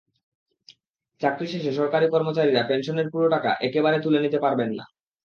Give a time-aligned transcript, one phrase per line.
[1.21, 4.85] চাকরি শেষে সরকারি কর্মচারীরা পেনশনের পুরো টাকা একবারে তুলে নিতে পারবেন না।